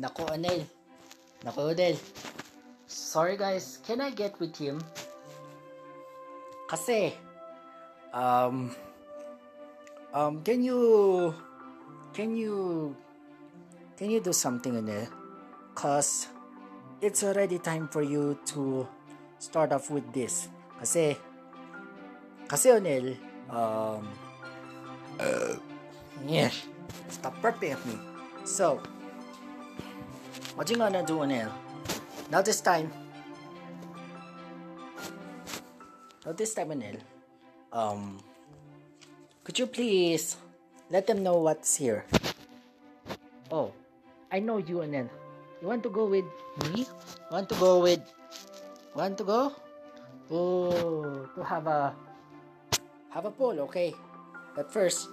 Nako, 0.00 0.24
Onel. 0.32 0.64
Nako, 1.44 1.76
Odel. 1.76 1.96
Sorry 2.86 3.36
guys, 3.36 3.78
can 3.84 4.00
I 4.00 4.10
get 4.10 4.40
with 4.40 4.56
him? 4.56 4.80
Kasi, 6.68 7.12
um, 8.14 8.72
um, 10.14 10.40
can 10.42 10.64
you, 10.64 11.34
can 12.14 12.34
you, 12.34 12.96
can 13.96 14.10
you 14.10 14.20
do 14.20 14.32
something, 14.32 14.72
Onel? 14.72 15.06
Cause, 15.74 16.28
it's 17.02 17.22
already 17.22 17.58
time 17.58 17.86
for 17.88 18.02
you 18.02 18.38
to 18.56 18.88
start 19.38 19.72
off 19.72 19.90
with 19.90 20.08
this. 20.12 20.48
Kasi, 20.80 21.16
kasi, 22.48 22.70
Onel, 22.72 23.20
um, 23.52 24.08
uh, 25.20 25.54
yeah, 26.26 26.50
stop 27.08 27.36
burping 27.42 27.76
at 27.76 27.82
me. 27.84 28.00
So, 28.44 28.80
what 30.60 30.68
you 30.68 30.76
gonna 30.76 31.00
do? 31.00 31.24
Now 32.28 32.44
this 32.44 32.60
time, 32.60 32.92
now 36.20 36.36
this 36.36 36.52
time, 36.52 36.68
Onel, 36.68 37.00
um, 37.72 38.20
could 39.42 39.58
you 39.58 39.64
please 39.64 40.36
let 40.90 41.06
them 41.06 41.22
know 41.24 41.40
what's 41.40 41.80
here? 41.80 42.04
Oh, 43.50 43.72
I 44.30 44.40
know 44.40 44.58
you, 44.58 44.84
Onel. 44.84 45.08
You 45.62 45.68
want 45.72 45.82
to 45.82 45.88
go 45.88 46.04
with 46.04 46.28
me? 46.76 46.84
Want 47.32 47.48
to 47.48 47.54
go 47.56 47.80
with? 47.80 48.04
Want 48.92 49.16
to 49.16 49.24
go? 49.24 49.56
To 50.28 51.24
to 51.36 51.40
have 51.40 51.72
a 51.72 51.96
have 53.08 53.24
a 53.24 53.32
pool, 53.32 53.64
okay? 53.64 53.96
But 54.54 54.68
first, 54.68 55.08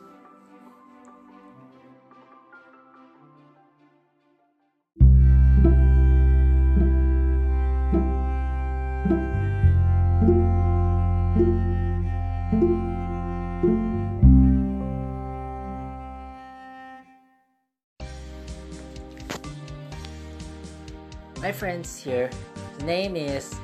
friends 21.58 21.98
here, 21.98 22.30
his 22.78 22.86
name 22.86 23.18
is 23.18 23.58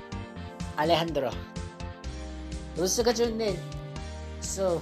Alejandro. 0.82 1.30
Gusto 2.74 3.06
ka 3.06 3.14
dyan 3.14 3.38
din. 3.38 3.58
So, 4.42 4.82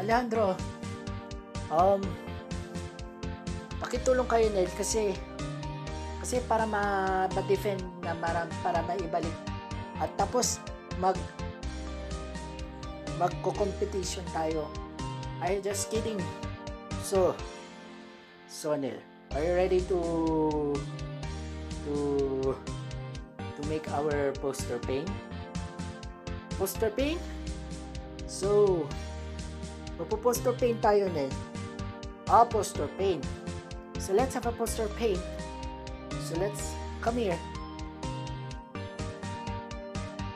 Alejandro, 0.00 0.56
um, 1.68 2.00
pakitulong 3.84 4.24
kayo 4.24 4.48
Ned 4.48 4.72
kasi 4.80 5.12
kasi 6.24 6.40
para 6.48 6.64
ma- 6.64 7.28
ma-defend 7.36 7.84
na 8.00 8.16
para, 8.16 8.48
para 8.64 8.80
maibalik 8.88 9.36
at 10.00 10.08
tapos 10.16 10.56
mag 10.96 11.20
magko-competition 13.20 14.24
tayo. 14.32 14.64
I 15.44 15.60
just 15.60 15.92
kidding. 15.92 16.20
So, 17.04 17.36
so 18.48 18.72
Neil, 18.72 18.96
are 19.36 19.44
you 19.44 19.52
ready 19.52 19.84
to 19.92 20.00
to 21.86 22.56
to 23.38 23.60
make 23.70 23.86
our 23.94 24.34
poster 24.42 24.78
paint? 24.82 25.08
Poster 26.58 26.90
paint? 26.90 27.20
So, 28.26 28.84
magpo-poster 29.96 30.52
paint 30.58 30.82
tayo 30.82 31.08
Ned. 31.14 31.32
Ah, 32.28 32.44
poster 32.44 32.90
paint. 32.98 33.22
So 34.02 34.12
let's 34.12 34.34
have 34.34 34.46
a 34.46 34.52
poster 34.52 34.90
paint. 34.98 35.22
So 36.26 36.34
let's 36.42 36.74
come 37.00 37.16
here. 37.16 37.38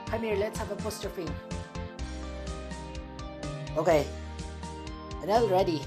Come 0.07 0.23
here, 0.23 0.39
let's 0.39 0.59
have 0.59 0.71
a 0.71 0.79
poster 0.79 1.11
paint. 1.11 1.31
Okay. 3.77 4.07
Onel 5.23 5.51
ready. 5.51 5.83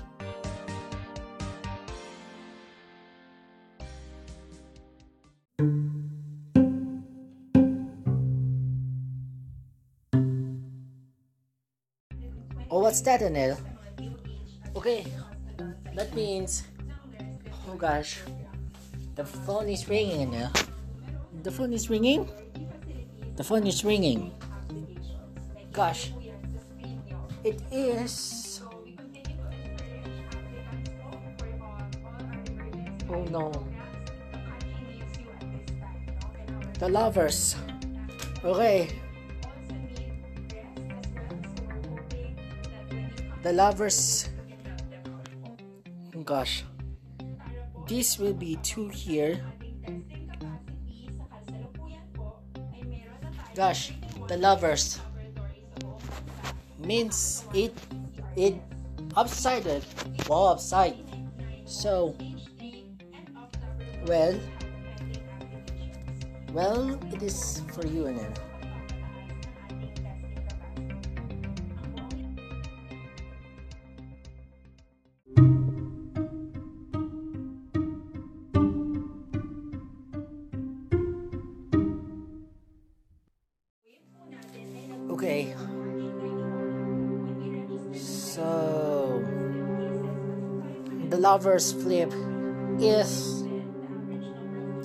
What's 12.93 13.01
that? 13.09 13.23
Okay, 14.75 15.01
that 15.95 16.13
means. 16.13 16.61
Oh 17.67 17.73
gosh, 17.73 18.21
the 19.15 19.25
phone 19.25 19.67
is 19.67 19.89
ringing, 19.89 20.29
Onel. 20.29 20.53
The 21.41 21.49
phone 21.49 21.73
is 21.73 21.89
ringing. 21.89 22.29
The 23.35 23.43
phone 23.43 23.65
is 23.65 23.83
ringing. 23.83 24.29
Gosh, 25.73 26.13
it 27.43 27.65
is. 27.73 28.61
Oh 33.09 33.25
no. 33.33 33.49
The 36.77 36.89
lovers. 36.89 37.55
Okay. 38.45 39.02
The 43.43 43.51
lovers. 43.51 44.29
Gosh. 46.23 46.63
This 47.87 48.17
will 48.17 48.33
be 48.33 48.55
two 48.63 48.87
here. 48.87 49.43
Gosh, 53.53 53.91
the 54.27 54.37
lovers 54.37 54.99
means 56.79 57.45
it 57.53 57.73
it 58.35 58.55
upside 59.15 59.65
it 59.65 59.83
well 60.27 60.47
upside 60.47 60.97
so 61.65 62.15
well 64.05 64.35
well 66.51 66.99
it 67.13 67.23
is 67.23 67.61
for 67.71 67.85
you 67.87 68.07
and 68.07 68.39
Okay. 85.13 85.53
So 87.93 89.21
the 91.09 91.17
lover's 91.17 91.71
flip 91.71 92.11
is 92.79 93.43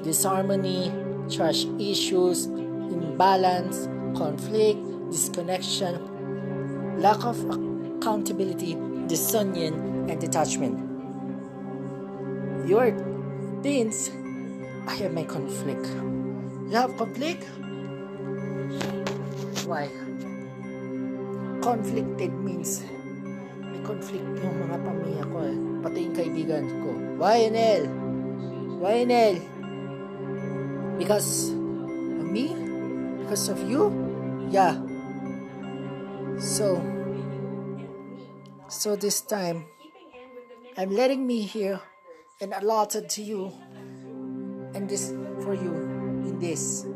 disharmony, 0.04 0.92
trust 1.30 1.68
issues, 1.80 2.44
imbalance, 2.44 3.88
conflict, 4.18 4.84
disconnection, 5.10 5.96
lack 7.00 7.24
of 7.24 7.42
accountability, 7.96 8.76
disunion, 9.06 10.10
and 10.10 10.20
detachment. 10.20 10.76
Your 12.68 12.92
teens, 13.62 14.10
I 14.86 14.94
have 14.96 15.14
my 15.14 15.24
conflict. 15.24 15.86
You 16.68 16.76
have 16.76 16.94
conflict? 16.98 17.46
Why? 19.68 19.92
Conflicted 21.60 22.32
means 22.40 22.80
may 23.60 23.84
conflict 23.84 24.24
yung 24.40 24.56
mga 24.64 24.76
pamilya 24.80 25.24
ko 25.28 25.36
eh. 25.44 25.56
Pati 25.84 25.98
yung 26.08 26.16
kaibigan 26.16 26.64
ko. 26.80 26.90
Why, 27.20 27.52
Nel? 27.52 27.84
Why, 28.80 29.04
Nel? 29.04 29.36
Because 30.96 31.52
of 31.52 32.24
me? 32.32 32.56
Because 33.20 33.52
of 33.52 33.60
you? 33.68 33.92
Yeah. 34.48 34.80
So, 36.40 36.80
so 38.72 38.96
this 38.96 39.20
time, 39.20 39.68
I'm 40.80 40.96
letting 40.96 41.28
me 41.28 41.44
here 41.44 41.84
and 42.40 42.56
allotted 42.56 43.12
to 43.12 43.20
you 43.20 43.52
and 44.72 44.88
this 44.88 45.12
for 45.44 45.52
you 45.52 45.76
in 46.24 46.40
this. 46.40 46.87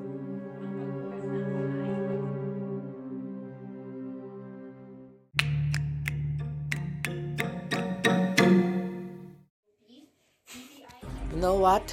What? 11.62 11.86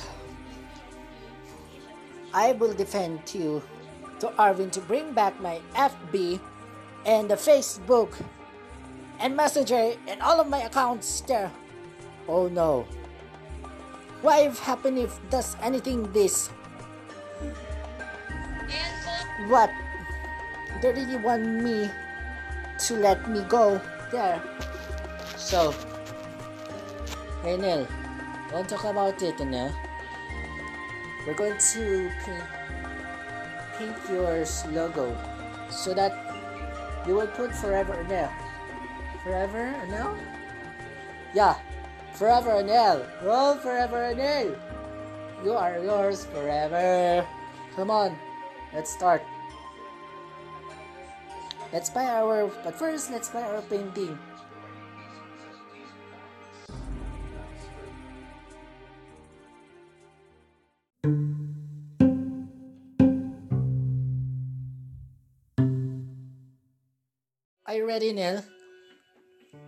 I 2.34 2.54
will 2.54 2.74
defend 2.74 3.22
you 3.34 3.62
to 4.20 4.34
Arvin 4.42 4.74
to 4.74 4.82
bring 4.82 5.14
back 5.14 5.40
my 5.40 5.62
FB 5.78 6.42
and 7.06 7.30
the 7.30 7.36
Facebook 7.38 8.18
and 9.20 9.38
Messenger 9.38 9.94
and 10.08 10.22
all 10.22 10.42
of 10.42 10.50
my 10.50 10.66
accounts 10.66 11.22
there. 11.22 11.52
Oh 12.28 12.50
no. 12.50 12.86
What 14.22 14.42
if 14.42 14.60
happen 14.60 14.98
if 14.98 15.14
does 15.30 15.56
anything 15.62 16.12
this? 16.12 16.50
What? 19.48 19.70
They 20.82 20.92
really 20.92 21.18
want 21.18 21.46
me 21.46 21.90
to 22.90 22.94
let 22.98 23.30
me 23.30 23.46
go 23.48 23.80
there. 24.12 24.42
So, 25.38 25.74
hey 27.44 27.56
Don't 28.52 28.68
talk 28.68 28.84
about 28.84 29.22
it, 29.22 29.40
you 29.40 29.70
We're 31.28 31.36
going 31.36 31.58
to 31.58 32.12
paint, 32.26 32.44
paint 33.78 33.98
your 34.10 34.46
logo 34.72 35.16
so 35.70 35.94
that 35.94 36.14
you 37.06 37.14
will 37.14 37.28
put 37.28 37.54
forever 37.54 38.06
there. 38.10 38.34
Forever 39.24 39.76
Onel? 39.86 40.18
Yeah, 41.34 41.56
forever 42.14 42.50
Onel. 42.50 43.06
Oh, 43.22 43.56
forever 43.62 44.16
Onel. 44.16 44.58
You 45.44 45.54
are 45.54 45.78
yours 45.78 46.26
forever. 46.26 47.26
Come 47.76 47.92
on, 47.92 48.18
let's 48.74 48.92
start. 48.92 49.22
Let's 51.72 51.90
buy 51.90 52.06
our, 52.06 52.48
but 52.64 52.74
first 52.80 53.12
let's 53.12 53.30
buy 53.30 53.44
our 53.44 53.62
painting. 53.62 54.18
Ready, 67.90 68.14
Nell? 68.14 68.46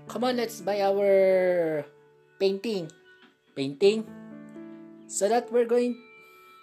Come 0.06 0.30
on, 0.30 0.38
let's 0.38 0.62
buy 0.62 0.86
our 0.86 1.82
painting. 2.38 2.86
Painting. 3.58 4.06
So 5.10 5.26
that 5.26 5.50
we're 5.50 5.66
going 5.66 5.98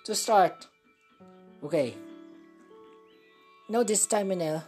to 0.06 0.14
start. 0.14 0.70
Okay. 1.66 1.98
Now 3.66 3.82
this 3.82 4.06
time, 4.06 4.30
Nell. 4.30 4.62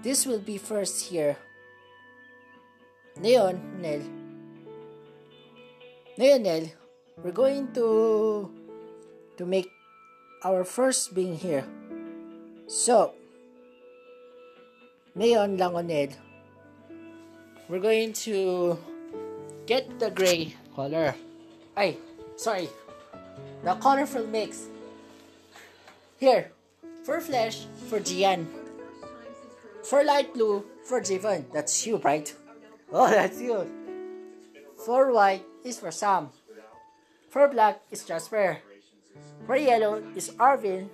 This 0.00 0.24
will 0.24 0.40
be 0.40 0.56
first 0.56 1.12
here. 1.12 1.36
Ngayon, 3.20 3.60
Nell. 3.76 4.02
Ngayon, 6.16 6.40
Nell, 6.48 6.64
we're 7.20 7.36
going 7.36 7.68
to 7.76 8.48
to 9.36 9.44
make 9.44 9.68
our 10.48 10.64
first 10.64 11.12
being 11.12 11.36
here. 11.36 11.68
So, 12.72 13.12
ngayon 15.16 15.58
lang, 15.58 15.74
Nell, 15.86 16.12
we're 17.68 17.80
going 17.82 18.12
to 18.24 18.78
get 19.66 19.86
the 19.98 20.10
gray 20.10 20.56
color. 20.74 21.14
Ay, 21.76 21.96
sorry. 22.36 22.68
The 23.64 23.74
colorful 23.76 24.26
mix. 24.26 24.66
Here, 26.18 26.52
for 27.04 27.20
flesh, 27.20 27.66
for 27.88 28.00
Gian. 28.00 28.46
For 29.82 30.04
light 30.04 30.32
blue, 30.32 30.64
for 30.84 31.00
Jayvon. 31.00 31.50
That's 31.52 31.86
you, 31.86 31.98
right? 31.98 32.32
Oh, 32.92 33.10
that's 33.10 33.40
you. 33.40 33.66
For 34.84 35.12
white 35.12 35.44
is 35.64 35.78
for 35.78 35.90
Sam. 35.90 36.30
For 37.30 37.48
black 37.48 37.80
is 37.90 38.04
Jasper. 38.04 38.58
For 39.46 39.56
yellow 39.56 40.02
is 40.14 40.30
Arvin. 40.36 40.88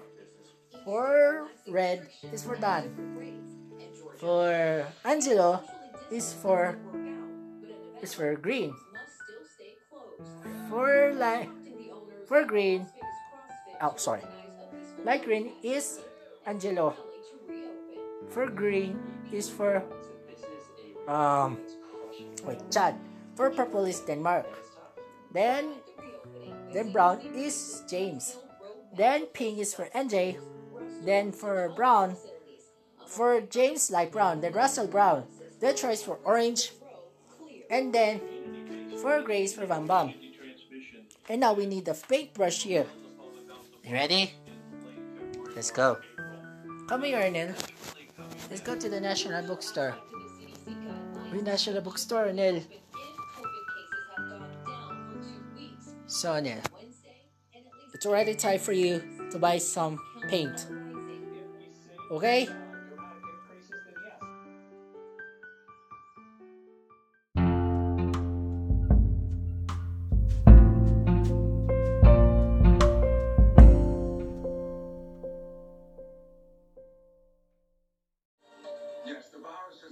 For 0.85 1.49
red 1.69 2.06
is 2.32 2.44
for 2.44 2.56
Dan. 2.56 3.18
For 4.19 4.82
Angelo 5.06 5.62
is 6.11 6.35
for 6.35 6.75
is 8.03 8.15
for 8.15 8.35
green. 8.35 8.75
For 10.67 11.15
light 11.15 11.49
for 12.26 12.43
green 12.43 12.91
oh 13.81 13.94
sorry. 13.94 14.26
Light 15.06 15.23
green 15.23 15.55
is 15.62 16.03
Angelo 16.47 16.99
for 18.35 18.50
green 18.50 18.99
is 19.31 19.47
for 19.47 19.87
um 21.06 21.62
wait 22.43 22.59
Chad. 22.75 22.99
For 23.38 23.55
purple 23.55 23.87
is 23.87 24.03
Denmark. 24.03 24.50
Then 25.31 25.79
then 26.75 26.91
brown 26.91 27.23
is 27.38 27.87
James. 27.87 28.35
Then 28.99 29.31
pink 29.31 29.62
is 29.62 29.79
for 29.79 29.87
NJ. 29.94 30.43
Then 31.06 31.31
for 31.31 31.71
brown 31.79 32.19
for 33.09 33.41
James 33.41 33.91
light 33.91 34.13
brown. 34.13 34.41
Then 34.41 34.53
Russell 34.53 34.87
brown. 34.87 35.25
the 35.61 35.73
choice 35.73 36.03
for 36.03 36.19
orange. 36.25 36.73
And 37.71 37.93
then 37.93 38.21
for 39.03 39.21
gray 39.23 39.45
is 39.45 39.55
for 39.55 39.67
Van 39.67 39.87
Bam. 39.87 40.15
And 41.29 41.41
now 41.41 41.53
we 41.53 41.67
need 41.67 41.85
the 41.85 41.95
paintbrush 41.95 42.63
here. 42.63 42.87
You 43.85 43.93
ready? 43.93 44.33
Let's 45.57 45.71
go. 45.71 45.99
Come 46.89 47.03
here, 47.03 47.31
Nil. 47.31 47.55
Let's 48.49 48.63
go 48.63 48.77
to 48.77 48.89
the 48.89 49.01
National 49.01 49.43
Bookstore. 49.43 49.95
We 51.33 51.43
National 51.43 51.83
Bookstore, 51.83 52.33
Nil. 52.33 52.63
So, 56.07 56.41
Nil. 56.41 56.61
It's 57.93 58.07
already 58.07 58.35
time 58.35 58.59
for 58.61 58.73
you 58.73 59.03
to 59.31 59.39
buy 59.39 59.59
some 59.59 59.99
paint. 60.29 60.67
Okay? 62.11 62.49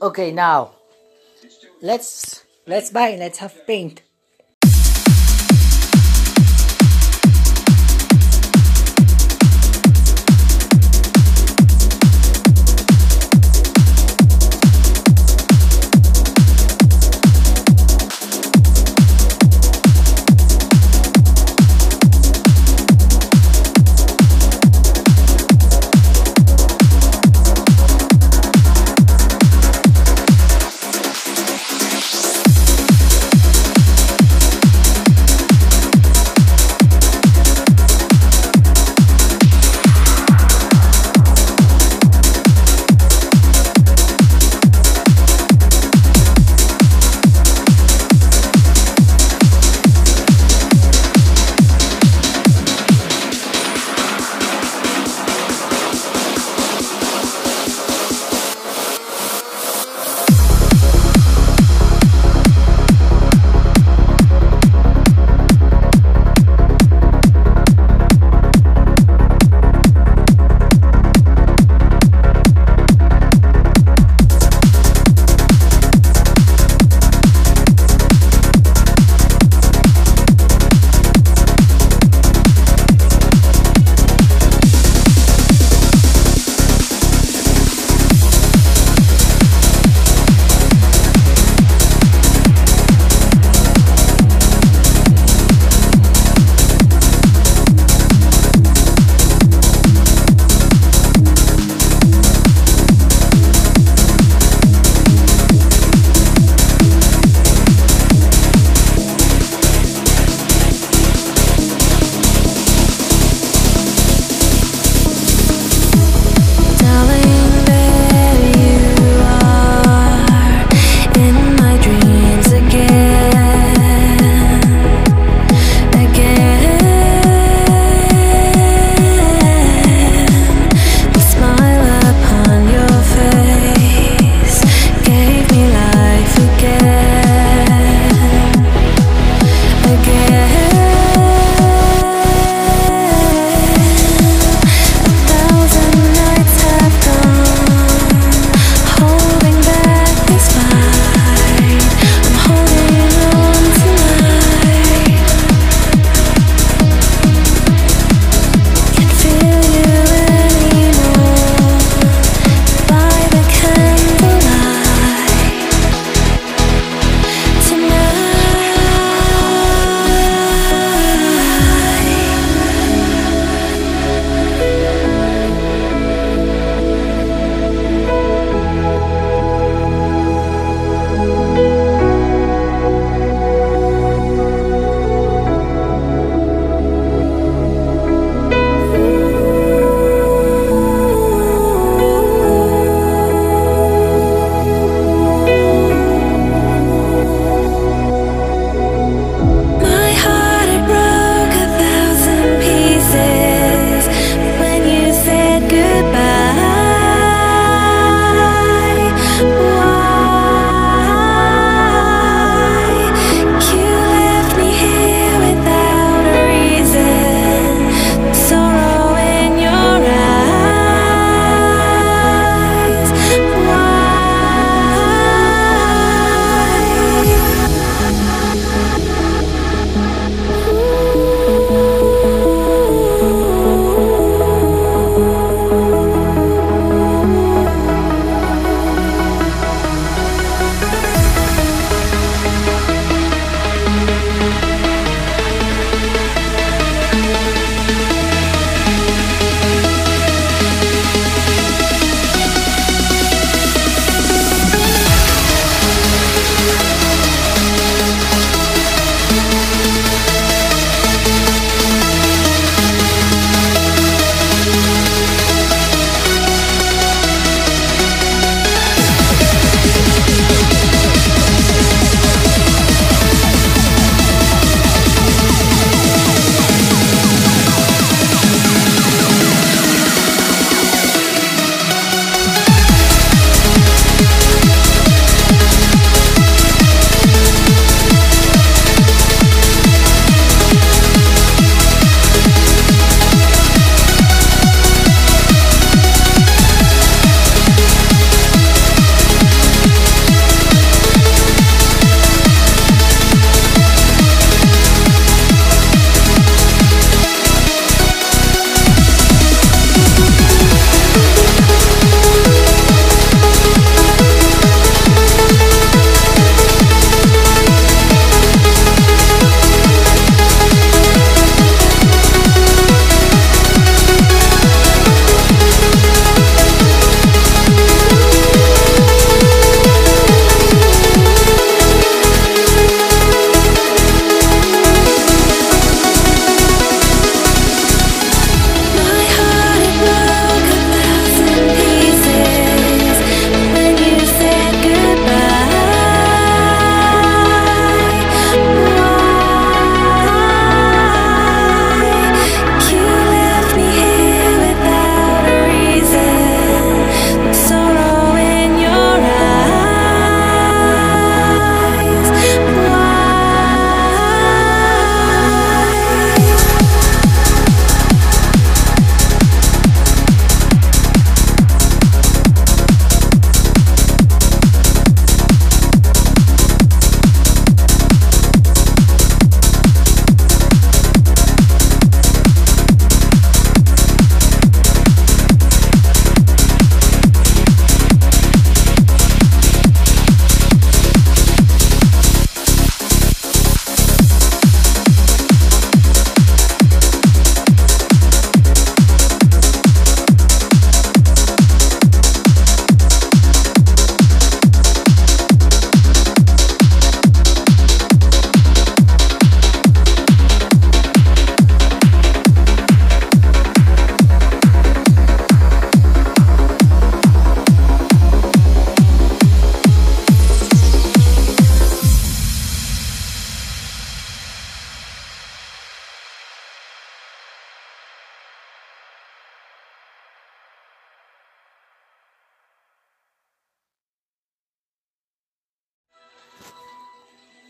Okay, 0.06 0.30
now 0.30 0.70
let's 1.82 2.44
let's 2.64 2.90
buy. 2.90 3.16
Let's 3.18 3.38
have 3.38 3.66
paint. 3.66 4.05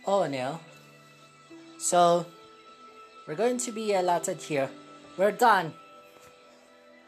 Oh, 0.07 0.25
no. 0.29 0.61
So, 1.79 2.25
we're 3.27 3.35
going 3.35 3.59
to 3.59 3.73
be 3.73 3.93
allotted 3.93 4.41
here. 4.41 4.71
We're 5.19 5.33
done. 5.33 5.75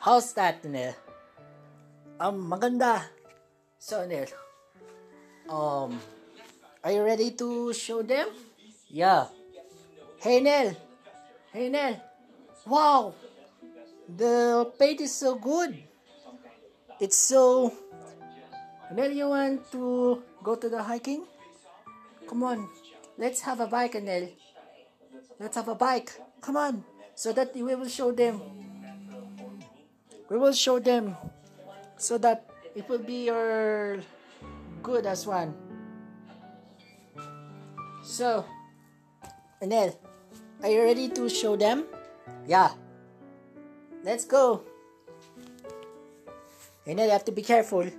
How's 0.01 0.33
that, 0.35 0.65
Neil? 0.65 0.95
Um, 2.19 2.51
maganda. 2.51 3.03
So, 3.79 4.05
Neil, 4.05 4.27
um, 5.49 6.01
are 6.83 6.91
you 6.91 7.03
ready 7.05 7.31
to 7.39 7.73
show 7.73 8.03
them? 8.03 8.29
Yeah. 8.91 9.27
Hey, 10.19 10.41
Nell. 10.41 10.75
Hey, 11.53 11.69
Nell. 11.69 12.03
Wow. 12.67 13.15
The 14.09 14.73
paint 14.77 15.03
is 15.03 15.15
so 15.15 15.37
good. 15.37 15.79
It's 16.99 17.17
so... 17.17 17.73
Nell, 18.93 19.13
you 19.13 19.29
want 19.29 19.71
to 19.71 20.21
go 20.43 20.57
to 20.57 20.69
the 20.69 20.83
hiking? 20.83 21.23
Come 22.27 22.43
on. 22.43 22.69
Let's 23.19 23.43
have 23.43 23.59
a 23.59 23.67
bike, 23.67 23.99
Nell. 24.01 24.31
Let's 25.41 25.57
have 25.57 25.67
a 25.67 25.75
bike. 25.75 26.15
Come 26.41 26.57
on. 26.57 26.85
So 27.17 27.33
that 27.33 27.51
we 27.53 27.75
will 27.75 27.89
show 27.91 28.13
them. 28.13 28.41
We 30.31 30.39
will 30.39 30.53
show 30.55 30.79
them. 30.79 31.17
So 31.97 32.17
that 32.19 32.47
it 32.77 32.89
will 32.89 33.03
be 33.03 33.27
your 33.27 33.99
good 34.85 35.05
as 35.05 35.27
one. 35.27 35.53
So, 38.05 38.47
Onel, 39.61 39.99
are 40.63 40.71
you 40.71 40.83
ready 40.83 41.09
to 41.11 41.29
show 41.29 41.57
them? 41.57 41.87
Yeah. 42.47 42.71
Let's 44.05 44.25
go. 44.25 44.63
Onel, 46.87 47.07
you 47.07 47.11
have 47.11 47.25
to 47.25 47.33
be 47.33 47.43
careful. 47.43 47.91